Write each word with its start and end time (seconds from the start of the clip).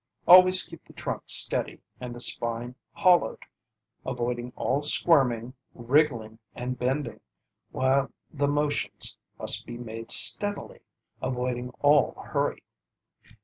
Always 0.27 0.63
keep 0.63 0.83
the 0.83 0.93
trunk 0.93 1.21
steady 1.27 1.79
and 1.99 2.15
the 2.15 2.19
spine 2.19 2.73
hollowed, 2.91 3.43
avoiding 4.03 4.51
all 4.55 4.81
squirming, 4.81 5.53
wriggling 5.75 6.39
and 6.55 6.75
bending, 6.75 7.19
while 7.71 8.09
the 8.33 8.47
motions 8.47 9.19
must 9.37 9.67
be 9.67 9.77
made 9.77 10.09
steadily, 10.09 10.79
avoiding 11.21 11.69
all 11.81 12.15
hurry. 12.15 12.63